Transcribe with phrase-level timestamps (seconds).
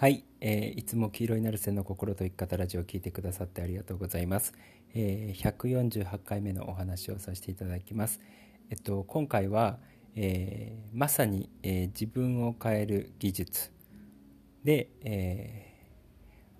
[0.00, 4.54] はい、えー、いつも黄色いなる線の心と生き方ラジオを聞いてくださってありがとうございます、
[4.94, 8.18] えー、148回目のお話をさせていただきます
[8.70, 9.76] えっと今回は、
[10.16, 13.72] えー、まさに、えー、自分を変える技術
[14.64, 15.70] で、えー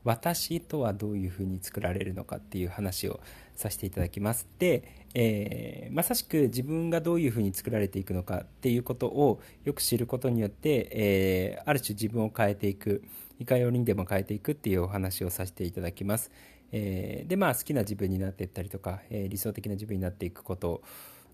[0.03, 3.21] 私とはどういうふうに作られるのかっていう話を
[3.55, 4.49] させていただきます。
[4.59, 13.03] で、え、まさしく自分がどういうふうに作られていくのかっていうことをよく知ることによって、え、ある種自分を変えていく
[13.41, 16.31] いかようにでも変えていくっていうお話をさせていただきます。
[16.71, 20.83] えー、でまあ好きな自分になっていったりとか、え理想的な自分になっていくこと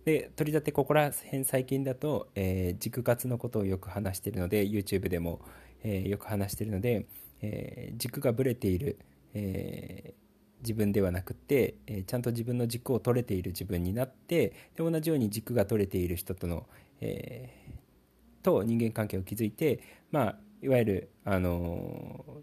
[0.06, 5.40] で取り立てここら辺最近だと、え軸活のことをよく話しているので YouTube でも、
[5.84, 7.04] えよく話しているので
[7.42, 8.98] えー、軸がぶれている、
[9.34, 16.66] えー、自分ではなくて、え、ちゃんと自分の軸を取れている自分になってで同じように軸が取れている人との、
[17.00, 17.50] え
[18.42, 19.80] と人間関係を築いて、
[20.12, 22.42] まあ、いわゆる、あの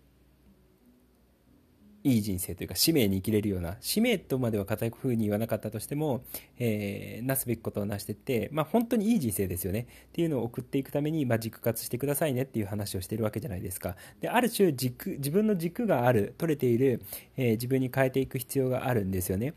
[2.04, 6.24] いい人生というか使命に生きれるような使命とまでは固くふうに言わなかったとしても、
[6.60, 9.88] えー、なすべきことをなしていって、まあ、本当にいい人生ですよね。
[10.10, 13.96] っていうのを送っていくために、まあ、軸活してくださいねっていう話をしてるわけじゃないですか。
[14.20, 17.02] である種軸自分の軸がある取れている、
[17.38, 19.54] えー、自分に変えていく必要があるんですよね。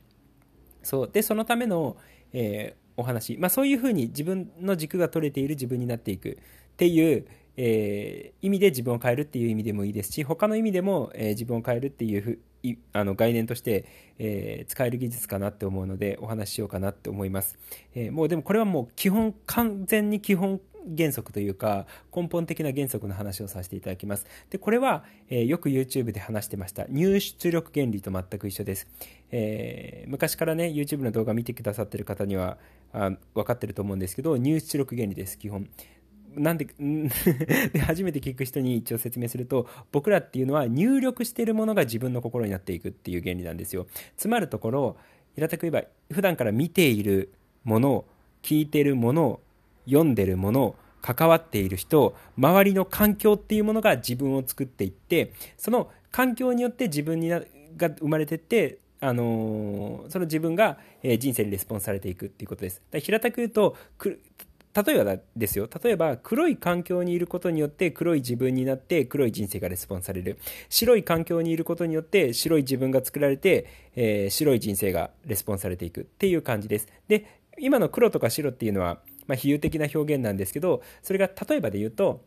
[0.83, 1.11] そう。
[1.13, 1.97] でそのための、
[2.33, 6.39] えー、お話、まあ、そういうふうに自分の軸が取れている自分になっていく。
[6.75, 7.27] っていう
[7.57, 12.39] えー、意味で自分を変えるっていう意味でもいいですし他の意味でも、えー、自分を変えるっていうふ
[12.93, 13.85] あの概念として、
[14.19, 17.57] えー、使える技術かなって思うのでお話ししようかなって思います、
[17.95, 20.61] えもうでもこれはもう基本完全に基本
[20.97, 24.27] 原則というか根本的な原則の話をさせていただきます。
[24.51, 26.87] でこれは、えよく YouTube で話してました。
[26.89, 28.89] 入出力原理と全く一緒です、
[29.31, 32.59] え昔からね YouTube の動画見てくださってる方には
[32.93, 35.69] あ分かってると思うんですけど入出力原理です基本。
[36.37, 36.69] なんで
[37.73, 44.97] で初めて聞く人に一応説明すると僕らっていうのは入力しているものが自分の心になっていくっていう原理なんですよつまるところ
[45.35, 47.33] 平たく言えば普段から見ている
[47.65, 48.05] もの
[48.43, 49.41] 聞いているもの
[49.87, 57.41] 読んでるもの関わっている人周りの環境っていうものが自分を作っていってその環境によって自分にな
[57.77, 62.81] が生まれてってあのー、その自分が、えー、人生にレスポンスされていくっていうことです。
[62.93, 63.77] 平たく言うと
[64.85, 65.69] 例えばですよ。
[65.83, 70.39] 例えば黒い環境にいることによって黒い自分になって黒い人生がレスポンされる。
[70.69, 76.03] 白い環境にいることによって白い自分が作られて、えー、白い人生がレスポンされていく。
[76.03, 76.89] っていう感じです。
[77.09, 77.25] で
[77.59, 82.21] 今の黒とか白っていうのは、まあ、比喩的な表現なんですけどそれが例えばで言うと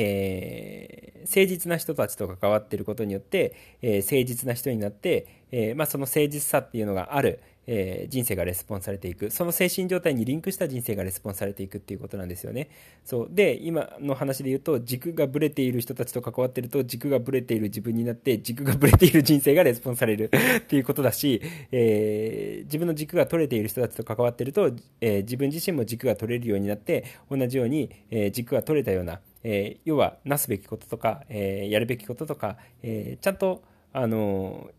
[0.00, 7.40] えー、誠実な人たちと関わってることによって、えー、誠実な人になって、え、まあ、その誠実さっていうのがある、
[7.70, 9.30] えー、人生がレスポンされていく。
[9.30, 12.70] その精神状態にリンクした人生がレスポンされていくっていうことなんですよね。
[13.04, 13.28] そう。
[13.30, 20.30] で今の話で言うと軸がぶれている人たちと関わってると軸がぶれている自分になって軸がぶれている人生がレスポンされる。
[20.58, 33.62] っていうことだし、えー、自分の軸が取れている人たちと関わってると、えー、自分自身も軸が取れるようになって同じように、え軸が取れたような、え要はなすべきこととか、えやるべきこととか、えちゃんと
[33.92, 34.70] あの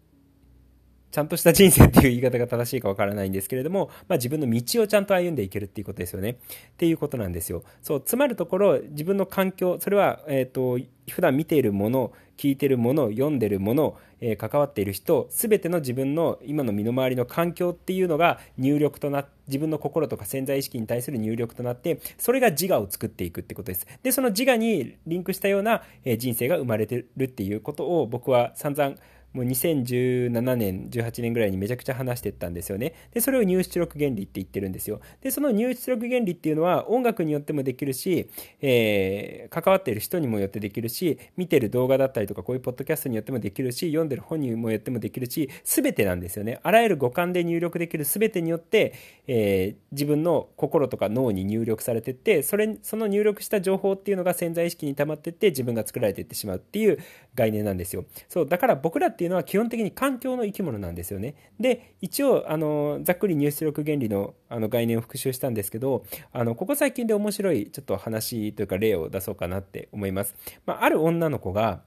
[1.12, 6.32] ちゃんとした人生っていう言い方が正しいかわからないんですけれども、まあ、自分の道をちゃんと歩んでいけるっていうことですよね。
[6.32, 6.36] っ
[6.78, 7.64] ていうことなんですよ。
[7.82, 23.88] そう、つまるところ、自分の環境、それは、えっ、ー、と、普段見ているもの、聞いているもの、読んでいるもの、えー、関わっている人、すべての自分の今の身の回りの環境っていうのが入力となって、自分の心とか潜在意識に対する入力となって、それが自我を作っていくってことです。
[24.04, 28.96] で、その自我にリンクしたような、えー、人生が生まれてるっていうことを僕は散々
[29.34, 32.94] もう2017年、18年ぐらいにめちゃくちゃ話してったんですよね。
[33.14, 35.02] で、それを入出力原理って言ってるんですよ。
[35.22, 38.30] で、その入出力原理っていうのは音楽によってもできるし、
[38.62, 46.60] えー、関わっている人にもよってできるし、見てる動画だったりとか、こういうポッドキャストによってもできるし、読んでる本にもよってもできるし、すべてなんですよね。
[46.64, 48.94] あらゆる五感で入力できるすべてによって、
[49.28, 56.98] えー、自分の心とか脳に入力されてって、それ、その入力した情報っていうのが潜在意識に溜まってって自分が作られていってしまうっていう
[57.36, 58.06] 概念なんですよ。
[58.28, 61.36] そう、だから僕らっていうのは基本的に環境の生き物なんですよね。
[61.60, 70.36] で、一応、あの、ざっくり入出力原理のあの概念を復習したんですけど、あの、ここ最近で面白いちょっと話というか例を出そうかなって思います。
[70.66, 71.82] まあ、ある女の子が、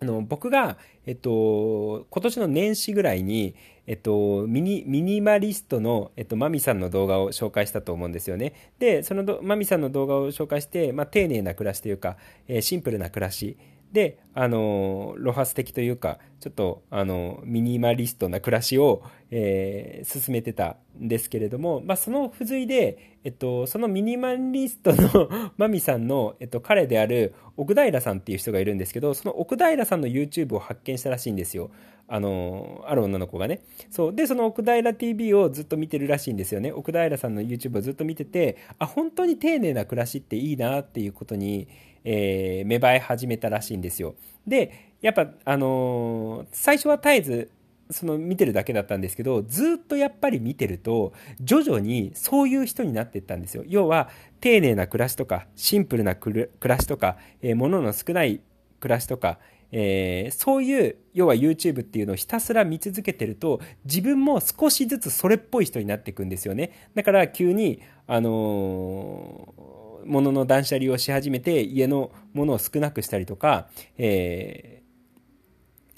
[0.00, 3.56] あの、僕が、えっと、今年の年始ぐらいに、
[3.88, 8.70] えっと、ミニ、ミニマリストの、えっと、マミさんの動画を紹介したと思うんですよね。
[8.78, 12.16] で、そのマミさんの動画を紹介して、まあ、丁寧な暮らしというか、
[12.46, 13.56] えー、シンプルな暮らし
[13.92, 25.28] で、あの、ロハス的というか、ちょっと、あの、ミニマリストな暮らしを、えー、進めてたんですけれども、まあ、その付随で、えっと、そのミニマリストの
[25.58, 31.70] マミさんの、えっと、彼である奥平さんっていう人がいるんですけど、その奥平さんの YouTube を発見したらしいんですよ。
[32.08, 33.60] あの、ある女の子がね。
[33.90, 34.14] そう。
[34.14, 36.72] で、その奥平 TV をずっと見てるらしいんですよね。
[36.72, 41.68] 奥平さんの YouTube をずっと見てて、あ、本当に丁寧な暮らしっていいなっていうことに、
[42.04, 44.14] えー、芽生え始めたらしいんですよ。
[44.46, 47.50] で、やっぱ、あのー、最初は絶えず、
[47.90, 53.64] その見てるだけだったんですけど、ずっとやっぱり見てると、徐々にそういう人になっていったんですよ。
[53.66, 54.08] 要は、
[54.40, 58.40] 丁寧な暮らしとか、シンプルな暮らしとか、えー、物の少ない
[58.80, 59.38] 暮らしとか、
[59.72, 73.68] えー、そういう要は YouTube っていうのをひたすら見続けてると自分も少しずつそれっぽい人になっていくんですよねだから急にあのー、物の断捨離をし始めて家のものを少なくしたりとか、
[73.98, 74.82] え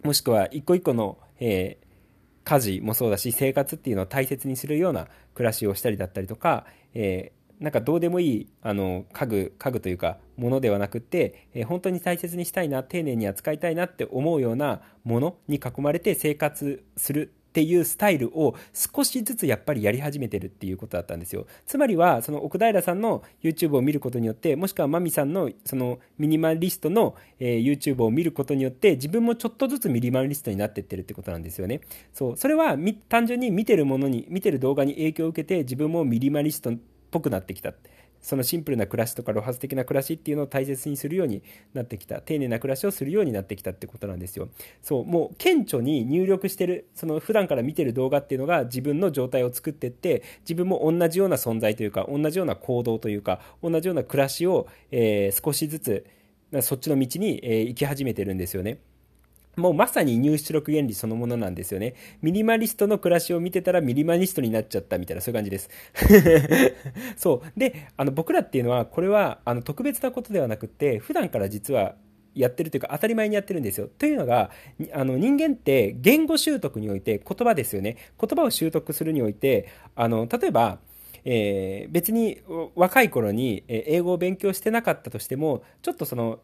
[0.03, 1.79] ー、もしくは一個一個の、え
[2.45, 21.47] 家事もそうだし生活っていうのを大切にするような暮らしをしたりだったりとか、えーなんかどうでもいいあの家具家具というかものではなくって、えー、本当に大切にしたいな丁寧に扱いたいなって思うようなものに囲まれて生活するっていうスタイルを少しずつやっぱりやり始めてるっていうことだったんですよ。
[21.67, 31.81] つまりは、その奥平さんの YouTube を見ることによって、もしくはマミさんのそのミニマリストの、え YouTube を見ることによって、自分もちょっとずつミニマリストになってってるってことなんですよね。
[32.13, 32.37] そう。
[32.37, 32.77] それは
[33.09, 36.75] 単純に見てるものに、見てる動画に影響を受けて、自分もミニマリストっ
[37.13, 37.94] ぽくなってきたって。
[38.25, 41.43] そのシンプルな暮らしとか、露発的な暮らしっていうのを大切にするように
[41.75, 42.23] なってきた。
[42.23, 44.49] 丁寧な暮らしをするようになってきたってことなんですよ。
[44.83, 56.07] そう、もう顕著に入力してる、その普段から見てる動画っていうのが自分の状態を作ってって、自分も同じような存在というか、同じような行動というか、同じような暮らしを、えー、少しずつ、
[56.63, 58.79] そっちの道に、えー、行き始めてるんですよね。
[59.57, 61.95] もうまさに入出力原理そのものなんですよね。
[62.23, 65.71] ミニマリストの暮らしを見てたらミニマリストになっちゃったみたいな、そういう感じです。
[67.17, 67.59] そう。
[67.59, 71.97] で、あの、僕らっていうのは、これは、あの、特別なことではなくて、普段から実は、
[72.35, 73.89] やってるというか当たり前にやってるんですよ。
[73.99, 74.51] というのが、
[74.93, 77.97] あの人間って言語習得において言葉ですよね。
[78.21, 80.79] 言葉を習得するにおいて、あの、例えば、
[81.25, 82.41] えー、別に
[82.75, 86.41] 若い頃に英語を勉強してなかったとしても、ちょっとその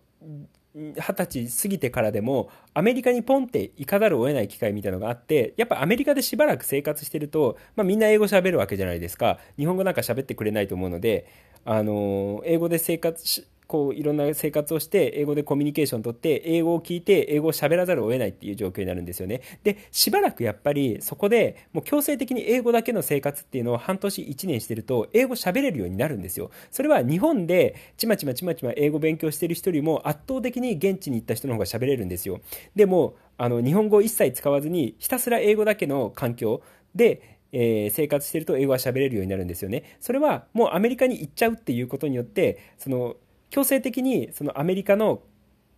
[0.75, 9.39] 二十歳過ぎてからでもアメリカにポンって行かざるを得ない機会みたいなのがあってやっぱアメリカでしばらく生活してると、まあ、みんな英語喋るわけじゃないですか。
[9.57, 11.27] 日本語なんか喋ってくれないと思うので
[11.65, 19.43] あの英語で生活こういろんな生活をして英語でコミュニケーションをとって英語を聞いて英語を喋らざるを得ないっていう状況になるんですよね。
[19.63, 26.51] でしばらくやっぱりそこでもう強制的に英語だけの生活っていうのを半年1年してると英語喋れるようになるんですよ。
[26.73, 32.41] それは日本でちまちまちまちま英語勉強してる人よりも圧倒的に現地に行った人の方が喋れるんですよ。
[32.75, 36.61] でもあの日本語を一切使わずにひたすら英語だけの環境
[36.97, 39.97] でえー、生活してると英語は喋れるようになるんですよね。
[40.01, 43.17] それはもうアメリカに行っちゃうっていうことによってその
[43.51, 45.23] 強制的にそのアメリカの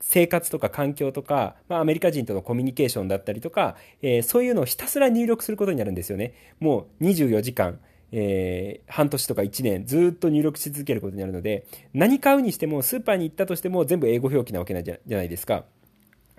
[0.03, 6.35] 生活とか環境とか、まあ、アメリカ人とのコミュニケーションだったりとか、えー、そういうのをひたすら入力することになるんですよね。
[6.59, 7.79] もう24時間、
[8.11, 15.65] えー、半年とか1年ずっと入力し続けることになるので、何買うにしても、スーパーに行ったとしても全部英語表記なわけじゃないですか。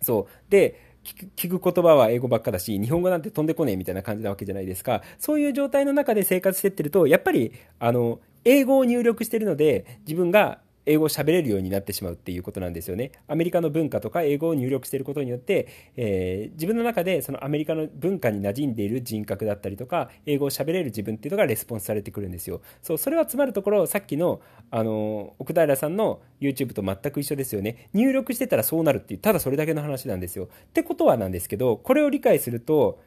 [0.01, 0.51] そう。
[0.51, 5.01] で、聞く言葉は英語ばっかだし、日本語なんて飛んでこねえみたいな感じなわけじゃないですか。
[5.19, 13.11] そういう状態の中で生活してってると、やっぱり、あの、英語を入力してるので、自分が英語を喋れるようになってしまうっていうことなんですよね。
[13.27, 22.61] アメリカの文化とか英語を入力していることによって、えー、自分の中でそのアメリカの文化に馴染んでいる人格だったりとか、英語を喋れる自分っていうのがレスポンスされてくるんですよ。
[22.81, 27.89] そう、それはつまるところ、さっきの、あの、奥平さんの YouTube と全く一緒ですよね。
[27.93, 30.45] 入力してたらそうなるっていう、ただそれだけの話なんですよ。
[30.45, 32.99] ってことはなんですけど、これを理解すると、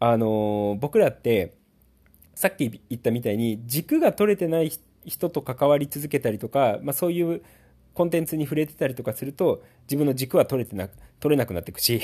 [0.00, 1.54] あの、僕らって、
[2.34, 7.42] さっき言ったみたいに軸が取れてない人人と関わり続けたりとか、まあ、そういう
[7.94, 10.88] コンテンツに触れてたりとかすると自分の軸は取れてな
[11.18, 12.00] 取れなくなっていくし。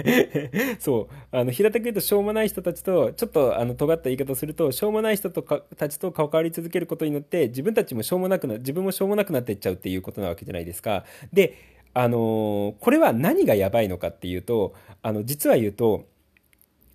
[0.80, 1.14] そう。
[1.30, 11.04] あの平たく言うとしょうもない人たちとちょっとあの尖った言い方をするとしょうもない人とかたちと関わり続けることによって自分たちもしょうもなくな自分もしょうもなくなっていっちゃうっていうことなわけじゃないですか。
[11.32, 11.54] で
[11.92, 16.06] あのこれは何がやばいのかっていうとあの実は言うと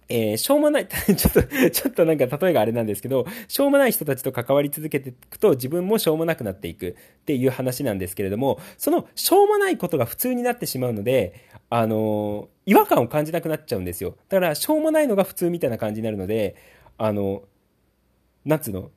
[0.08, 11.34] えー、しょうもない、 ちょっと、ちょっとなんか例えがあれなんですけど、しょうもない人たちと関わり続けていくと自分もしょうもなくなっていくっていう話なんですけれども、そのしょうもないことが普通になってしまうので、
[11.70, 14.16] あのー、違和感を感じなくなっちゃうんですよ。
[14.30, 16.56] だから、しょうもないのが普通みたいな感じになるので、
[16.98, 17.44] あの、
[18.46, 18.92] なんつうの、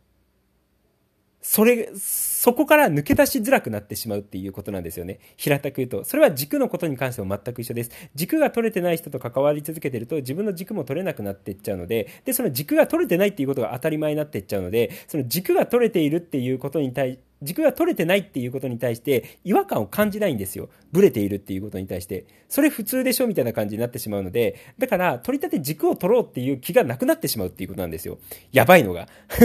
[1.40, 5.21] それ、そこから抜け出しづらくなってしまうっていうことなんですよね。
[5.37, 6.04] 平たく言うと。
[6.04, 7.90] それは軸のことに関しても全く一緒です。
[8.14, 20.68] 軸が取れてない人と関わり続けてると自分の軸も取れなくなっていっちゃうので、で、その軸が取れてないっていうことが当たり前になっていっちゃうので、その軸が取れているっていうことに対軸が取れてないっていうことに対して違和感を感じないんですよ。
[20.92, 22.26] ブレているっていうことに対して。
[22.49, 28.18] それ普通でしょみたいな感じになってしまうので、だから取り立て軸を取ろうっていう気がなくなってしまうっていうことなんですよ。
[28.52, 29.09] やばいのが。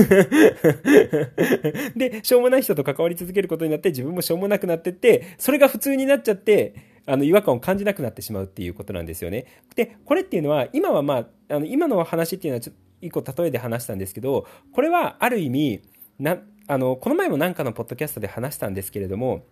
[1.95, 9.45] で、しょうもない人と関わり続けることになって自分もしょうもなくなってって、それが普通になっちゃって、あの違和感を感じなくなってしまうっていうことなんですよね。
[9.75, 15.81] で、これっていうのは、今はまあ、あの今の話っていうのはちょっと一個例えで話したんですけど、これはある意味、
[16.19, 19.43] なあのこの前も何かのポッドキャストで話したんですけれども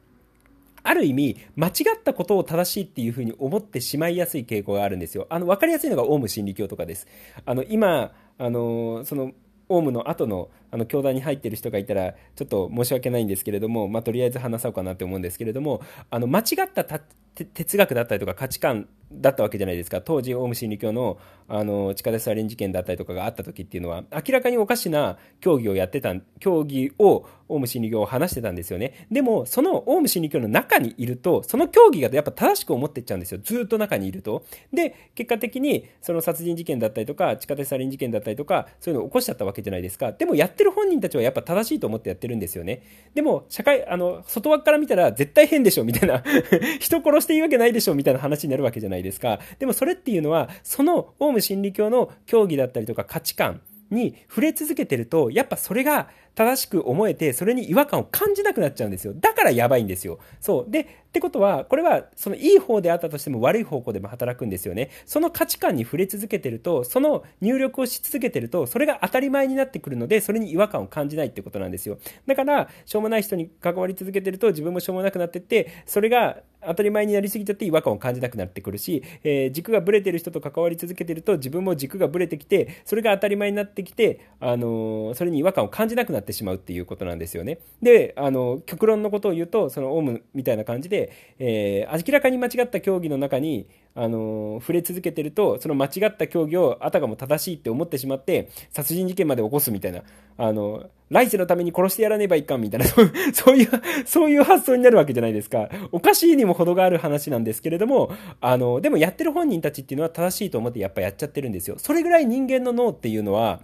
[0.84, 5.28] ある意味、間違ったことを正しいっていうふうに思ってしまいやすい傾向があるんですよ。
[5.30, 7.08] あの、わかりやすいのがオウム真理教とかです。
[7.46, 9.34] あの、今、あの、その、
[9.70, 20.02] オウムの後のあの教団に入ってる人がいたらちょっと申し訳ないんですけれども、まあ、とりあえず話そうかなって思うんですけれどもあの間違った哲学だったりとか価値観だったわけじゃないですか。
[20.02, 21.18] 当時オウム真理教の
[21.54, 29.08] あの地下鉄サリン事件だったりとかがあった時っていうのは明らかにおかしな競技をやってた競技をオウム真理教を話してたんですよね。
[29.12, 33.42] でもそのオウム真理教の中にいるとその競技がやっぱ正しく思ってっちゃうんですよ。
[33.44, 34.46] ずっと中にいると。
[34.72, 40.14] で結果的にその殺人事件だったりとか地下鉄サリン事件だったりとかそういうのを起こしちゃったわけじゃないですか。
[40.14, 42.82] でもやってる本人たちはやっぱ正しいと思ってやってるんですよね。
[43.14, 46.24] でも社会あの外枠から見たら絶対変でしょみたいな。
[46.80, 49.40] 人殺していいわけないでしょみたいな話になるわけじゃないですか。
[49.60, 59.14] でもそれっていうのはそのオウム真理教の教義だったりとか価値観に触れ続けてるとやっぱそれが正しく思えて、それに違和感を感じなくなっちゃうんですよ。
[59.14, 60.20] だからやばいんですよ。
[60.40, 60.72] そう。
[60.72, 64.90] で、ってことは、これは、そのいい方であったとしても悪い方向でも働くんですよね。
[65.06, 71.98] その価値観に触れ続けてると、その入力をし続けてると、それが当たり前になってくるので、それに違和感を感じないってことなんですよ。
[72.26, 87.60] だから、しょうもない人に関わり続けてると、自分もしょうもなくなってって、それが当たり前になりすぎちゃって違和感を感じなくなってくるし、えー、軸がブレてる人と関わり続けてると、自分も軸がブレてきて、それが当たり前になってきて、あのー、それに違和感を感じなくなってってしまうっていうことなんですよね。
[87.82, 100.04] で、あの、極論のことを言うと、そのオウムみたいな感じで、えー、明らかに間違った競技の中に、あの、触れ続けてると、その間違った競技をあたかも正しいって思ってしまって、殺人事件まで起こすみたいな、
[100.38, 102.86] あの、来世のために殺してやらねばいかんみたいな、
[103.34, 103.70] そういう、
[104.06, 105.70] そういう発想になるわけじゃないですか。
[105.92, 111.76] おかしいにも程がある話なんですけれども、あの、でもやってる本人たちっていうのは正しいと思ってやっぱやっちゃってるんですよ。
[111.78, 113.62] それぐらい人間の脳っていうのは、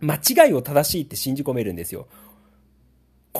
[0.00, 2.06] 間違いを正しいって信じ込めるんですよ。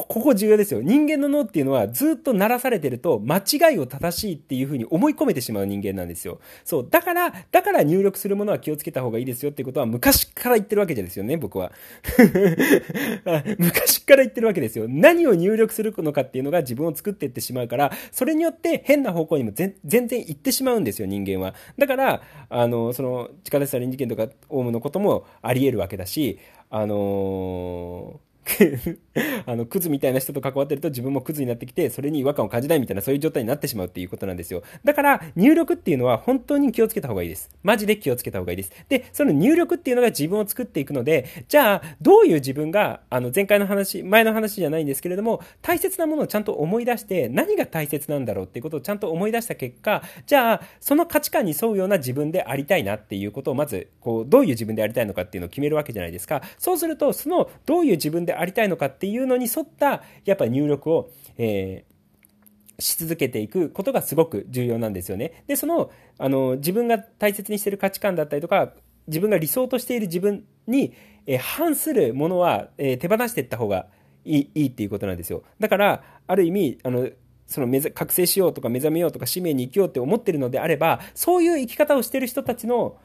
[0.09, 0.83] ここ重要ですよ。
[0.83, 6.41] 人間の脳っていうのはずっと鳴らされてると間違いを正しいっていうふうに思い込めてしまう人間なんですよ。
[6.65, 6.89] そう。
[6.91, 11.73] だから、だから入力するものは気をつけた方がいいですよっていうことは昔から言ってるわけですよね、僕は。
[13.59, 14.87] 昔から言ってるわけですよ。
[14.89, 21.55] 何を入力するのかっていうのが自分を作っていってしまうから、それによって変な方向にも全然行ってしまうんですよ、人間は。
[21.79, 26.39] だから、あの、その、地下鉄サリン事件とか、オウムのこともあり得るわけだし、
[26.71, 28.27] あのー
[29.47, 34.63] あの、クズみたいな人と関わってると自分もクズになってきて、それに違和感を感じないみたいな、そういう状態になってしまうっていうことなんですよ。
[34.85, 37.51] だから、入力っていうのは本当に気をつけた方がいいです。
[37.63, 38.73] マジで気をつけた方がいいです。
[38.89, 56.43] で、その入力っていうのが自分を作っていくので、じゃあ、どういう自分が、あの、前回の話、前の話じゃないんですけれども、大切なものをちゃんと思い出して、何が大切なんだろうっていうことをちゃんと思い出した結果、じゃあ、その価値観に沿うような自分でありたいなっていうことを、まず、こう、どういう自分でありたいのかっていうのを決めるわけじゃないですか。
[56.59, 65.45] そうすると、その、どういう自分でありたいのかってていうのに沿ったやっぱ入力を、えー、し続けていくことがすごく重要なんですよね。
[65.47, 68.73] で、その、あの、自分が大切にしている価値観だったりとか、
[69.07, 70.93] 自分が理想としている自分に、
[71.27, 73.87] えー、反するものは、えー、手放していった方が
[74.25, 75.45] いいいいっていうことなんですよ。
[75.61, 77.09] だから、ある意味、あの、
[77.47, 82.99] その目覚醒しようとか目覚めようとか使命に生きようって思ってるのであれば、そういう生き方をしてる人たちの、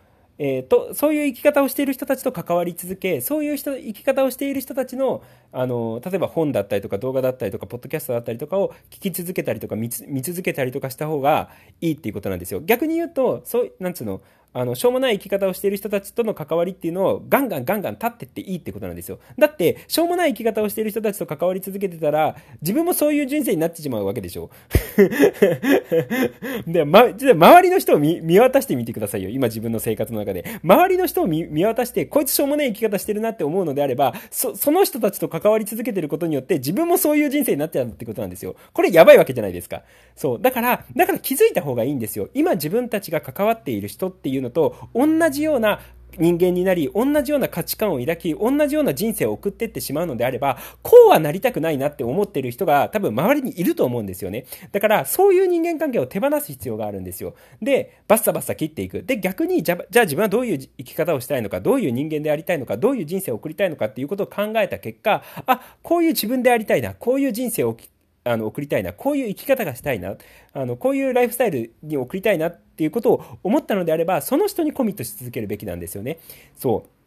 [0.44, 5.22] えーと、そういう生き方をしている人たちと関わり続けそういう人生き方をしている人たちの
[5.52, 12.62] あの例えば本だったりとか動画だったりとかポッドキャストだったりとかを聞き続けたりとか見続けたりとかした方がいいっていうことなんですよ。
[12.62, 14.22] 逆に言うとそうなんつうの
[14.54, 19.20] あの、しょうもない生き方をしている人たちとの関わりっていうのをガンガンガンガン立ってっていいってことなんですよ。
[19.40, 24.50] だって、しょうもない生き方をしている人たちと関わり続けてたら、自分もそういう人生になってしまうわけでしょ。
[26.68, 29.30] で、ま、周りの人を見見渡してみてくださいよ。
[29.30, 30.44] 今自分の生活の中で。
[30.64, 38.56] 周りの人を見見渡して、こいつしょうもない生き方してるなって思うのであれば、そ、その人たちと関わり続けてることによって、自分もそういう人生になっちゃうってことなんですよ。
[38.74, 39.84] これやばいわけじゃないですか。
[40.16, 40.42] そう。
[40.42, 42.30] だから、だから気づいた方がいいんですよ。
[42.34, 45.80] 今自分たちが関わっている人っていうのと、同じような
[46.18, 54.46] 人間になり、同じような価値観を抱き、同じような人生を送っていってしまうのであれば、こうはなりたくないなって思ってる人が多分周りにいると思うんですよね。
[54.72, 57.36] だから、そういう人間関係を手放す必要があるんですよ。
[57.62, 59.04] で、バッサバッサ切っていく。
[59.04, 67.78] で、逆に、じゃ、じゃあ自分はどういう生き方をしたいのか、どういう人間でありたいのか、どういう人生を送りたいのかっていうことを考えた結果、あ、こういう自分でありたいな、こういう人生を
[68.24, 70.16] あの送りたいな、こういう生き方がしたいな、
[70.54, 76.20] あのこういうライフスタイルに送りたいなっていうことを思ったのであれば、その人にコミットし続けるべきなんですよね。
[76.56, 77.01] そう。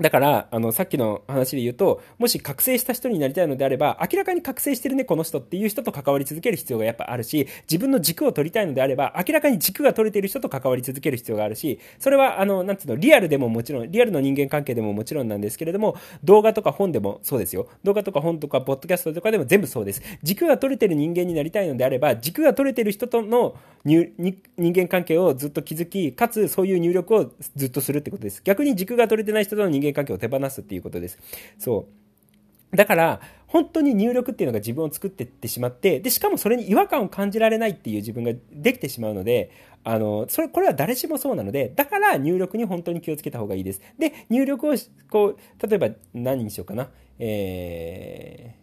[0.00, 17.68] だから、あの、さっきの話で言うと、もし覚醒した人になりたいのであれば、明らかに覚醒してるね、この人っていう人と関わり続ける必要がやっぱあるし、自分の軸を取りたいのであれば、明らかに軸が取れてる人と関わり続ける必要があるし、それは、あの、なんつうの、リアルでももちろん、リアルの人間関係でももちろんなんですけれども、動画とか本でもそうですよ。
[17.82, 20.02] 動画とか本とか、ポッドキャストとかでも全部そうです。
[20.22, 24.14] 軸が取れてる人間になりたいのであれば、軸が取れてる人との人
[24.58, 28.42] 間関係をずっと築き、かつそういう入力をずっとするってことです。
[28.44, 31.18] 逆に軸が取れてない人との人間関係を手放すっていうことです。
[31.58, 31.86] そ
[32.72, 32.76] う。
[32.76, 39.50] だから、本当に入力っていうのが自分を作ってってしまって、で、しかもそれに違和感を感じられないっていう自分ができてしまうので、
[39.84, 43.80] あの、それ、これは誰しもそうなので、だから入力に本当に気をつけた方がいいです。
[43.98, 44.74] で、入力を、
[45.10, 46.90] こう、例えば何にしようかな。
[47.18, 48.57] えー、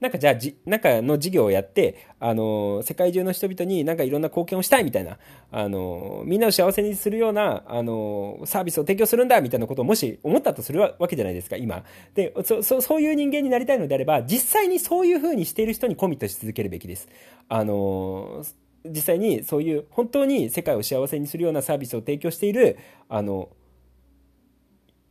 [0.00, 5.18] なんかじゃあじ、なんかの事業をやって、あの、世界中の人々になんかいろんな貢献をしたいみたいな、
[5.52, 11.84] あの、みんなを幸せにするような、あの、サービスを提供するんだみたいなことをもし思ったとするわけじゃないですか、今。
[12.14, 17.08] で、そ、そそういう人間になりたいのであれば、実際にそういう風にしている人にコミットし続けるべきです。
[17.48, 18.42] あの、
[18.84, 22.78] 実際にそういう本当に世界を幸せにするようなサービスを提供している、
[23.08, 23.50] あの、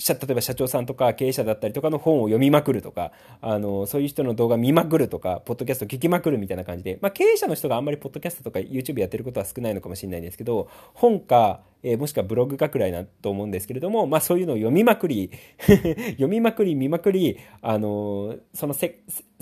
[0.07, 15.31] 例えば社長さんとか経営者だったりとかの本を読みまくるとか、あの、そういう人の動画見まくるとか、ポッドキャスト聞きまくるみたいな感じで、まあ経営者の人があんまりポッドキャストとか YouTube やってることは少ないのかもしれないんですけど、本か、えー、もしくはブログかくらいなと思うんですけれども、まあそういうのを読みまくり
[16.11, 18.95] 読みまくり見まくり、あのー、その世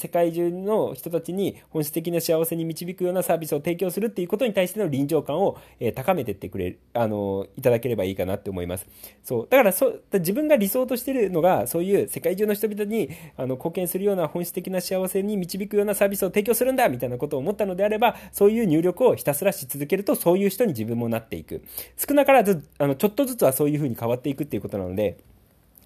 [0.10, 8.88] 界中の人たちに本質的な幸せに導くようなサービスを提供するっていうことに対しての臨場感を、えー、高めてってくれる、あの、いただければいいかなって思います。
[9.24, 9.48] そう。
[9.50, 21.63] だからそ、自分が理想としてるのが、そういう世界中の人々に、あの、貢献するような本質的な幸せに導くようなサービスを提供するんだみたいなことを思ったのであれば、そういう入力をひたすらし続けると、そういう人に自分もなっていく。
[21.98, 25.18] 少なからず、あの、ちょっとずつはそういう風に変わっていくっていうことなので、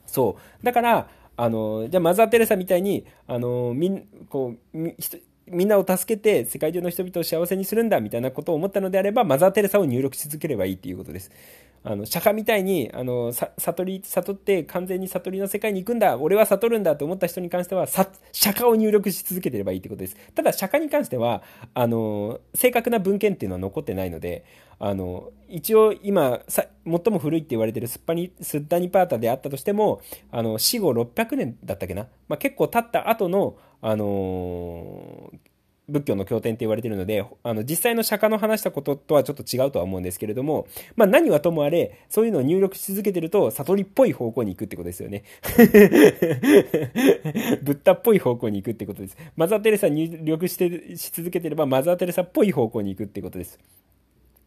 [0.08, 0.65] そう。
[0.65, 4.77] だから、あの、じゃあマザー・テレサみたいに、あの、みん、こう、
[5.47, 11.32] みんなを助けて世界中の人々を幸せにするんだみたいなことを思ったのであれば、マザー・テレサを入力し続ければいいっていうことです。
[11.84, 20.15] あの、釈迦みたいに、あの、悟り、悟って完全に悟りの世界に行くんだ、俺は悟るんだと思った人に関しては、釈迦を入力し続けてればいいってことです。
[20.36, 21.41] ただ、釈迦に関しては、
[21.73, 24.45] あの、正確な文献っていうのは残ってないので、
[24.84, 32.08] あの、一応今、最も古いって言われてるスッパニ、スッダニパータであったとしても、あの、死後600年だったっけな？
[32.28, 35.38] まあ、結構経った後の、あのー
[35.89, 45.24] 仏教の経典って言われてるので、あの、実際の釈迦の話したこととはちょっと違うとは思うんですけれども、まあ何はともあれ、そういうのを入力し続けてると、悟りっぽい方向に行くってことですよね。
[47.62, 49.17] ブッダっぽい方向に行くってことです。
[49.36, 53.60] マザー・テレサ入力して、し続けてれば、マザー・テレサっぽい方向に行くってことです。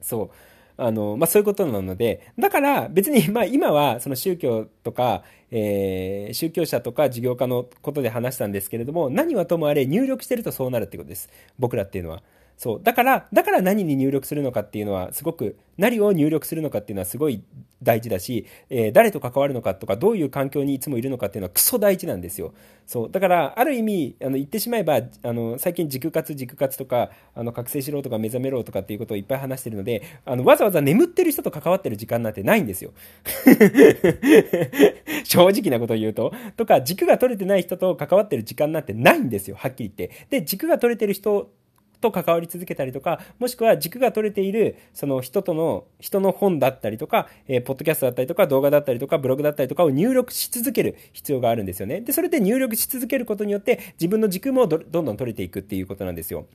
[0.05, 0.31] そう。
[0.77, 11.31] あの、まあ、そういうことなので、だから別に、まあ、今はその宗教とか、えー、宗教者とか事業家のことで話したんですけれども、何はともあれ入力してるとそうなるってことです。
[11.59, 12.23] 僕らっていうのは。
[12.57, 12.81] そう。
[12.83, 17.43] だから、だから何に入力するのかっていうのは、すごく、何を入力するのかっていうのはすごい
[17.85, 22.53] 大事だし、えー、誰と関わるのかとか、どういう環境にいつもいるのかっていうのはクソ大事なんですよ。
[22.87, 23.11] そう。
[23.11, 32.93] だから、ある意味、あの、言ってしまえば、あの、最近軸活、軸活とか、あの、覚醒しろとか目覚めろとかっていうことをいっぱい話してるので、あの、わざわざ眠ってる人と関わってる時間なんてないんですよ。
[35.25, 36.33] 正直なことを言うと。
[36.57, 39.57] とか、軸が取れてない人と関わってる時間なんてないんですよ。
[39.57, 40.27] はっきり言って。
[40.31, 41.51] で、軸が取れてる人
[42.01, 52.01] と関わり続けたりとか、もしくは軸が取れている、その人との、人の本だったりとか、えー、ポッドキャストだったりとか、動画だったりとか、ブログだったりとかを入力し続ける必要があるんですよね。
[52.01, 56.47] で、それで入力し続けることによって、自分の軸もどんどん取れていくっていうことなんですよ。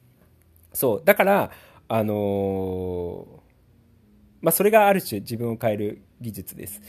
[0.74, 1.02] そう。
[1.04, 1.52] だから、
[1.88, 3.50] あのー
[4.42, 6.82] まあ、それがある種自分を変える技術です。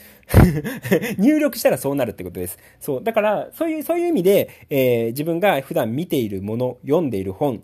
[1.18, 2.58] 入力したらそうなるってことです。
[2.78, 3.04] そう。
[3.04, 7.62] だから、そういう、そういう意味で、えー、自分が普段見ているもの、読んでいる本、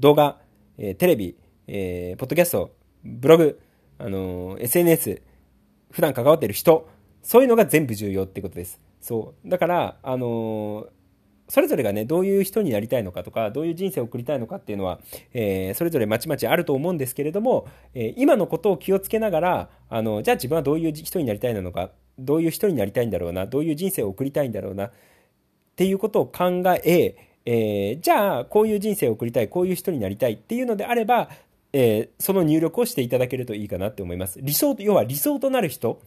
[0.00, 0.38] 動画、
[0.78, 3.60] えー、テレビ、えー、ポッドキャスト、ブログ、
[3.98, 5.22] あのー、SNS、
[5.90, 6.88] 普段関わってる人、
[7.22, 8.80] そういうのが全部重要ってことです。
[9.00, 9.48] そう。
[9.48, 10.88] だから、あの
[11.48, 15.00] それぞれがね、どういう人になりたいのかとか、どういう人生を送りたいのかっていうのは、
[15.34, 24.92] えー、それぞれまちまちあると思うんですけれども、えー、今のことを気をつけながら、あの、じゃあ自分はどういう人になりたいのか、どういう人になりたいんだろうなどういう人生を送りたいんだろうなっ
[25.76, 31.28] ていうことを考ええー、じゃあこういう人生を送りたいこういう人になりたいっていうのであれば、
[31.72, 36.00] えー、その入力をしていただけるといいかなって思います理想要は理想となる人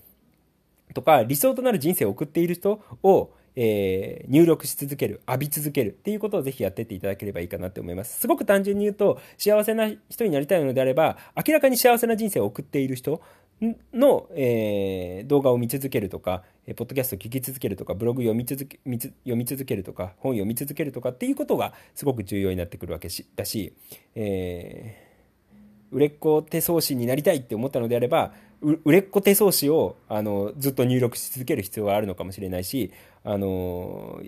[0.94, 8.20] とか理想となる人生を送っている人をえー、入力し続ける、浴び続けるっていうことをぜひやってっていただければいいかなって思います。
[8.20, 13.20] すごく単純に言うと、幸せな人になりたいのであれば、明らかに幸せな人生を送っている人
[13.94, 23.74] の、えー、動画を見続けるとか、えポッドキャスト聞き続けるとか、ブログ読み続け読み続けるとか、本読み続けるとかっていうことがすごく重要になってくるわけしだし、
[24.16, 32.92] えー、売れっ子手相師になりたいって思ったのであれば、売れっ子手相師をあのずっと入力し続ける必要はあるのかもしれないし、
[33.24, 34.22] あの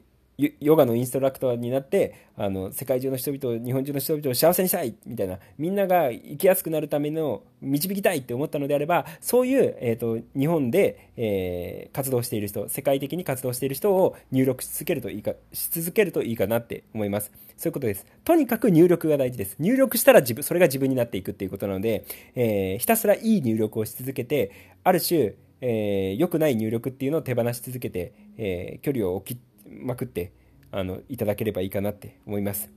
[0.60, 17.32] ヨガのインストラクターになってあの世界中の人々日本中の人々を幸せにしたいみたいなみんなが生きやすくなるための導きたいって思ったのであればそういう、えーと、日本で、えー、活動している人世界的に活動している人を入力し続けるといいかし続けるといいかなって思います。
[17.58, 18.06] そういうことです。
[18.23, 19.58] とにかく入力が大事です。
[19.60, 24.52] 入力したら自分それが自分になっていくっていうことなので、えー、ひたすらいい入力をし続けて
[24.86, 30.32] ある種えー、良くない入力っていうのを手放し続けて、えー、距離を置きまくって
[30.71, 32.69] あのいただければいいかなって思います。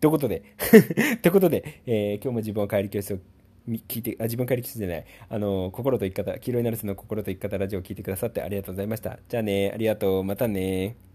[0.00, 0.42] ということで
[1.22, 3.18] ということで、えー、今日も自分を変える教室を
[3.68, 9.18] 聞いて、あ、自分帰り教室じゃない、あの、心と生き方、黄色いナルスの心と生き方ラジオを聞いてくださってありがとうございました。
[9.28, 11.07] じゃあね、ありがとう、またね。